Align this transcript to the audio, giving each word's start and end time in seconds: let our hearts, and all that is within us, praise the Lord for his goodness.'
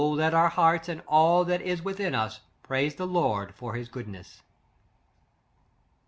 let 0.03 0.33
our 0.33 0.49
hearts, 0.49 0.89
and 0.89 0.99
all 1.07 1.45
that 1.45 1.61
is 1.61 1.83
within 1.83 2.15
us, 2.15 2.39
praise 2.63 2.95
the 2.95 3.05
Lord 3.05 3.53
for 3.53 3.75
his 3.75 3.87
goodness.' 3.87 4.41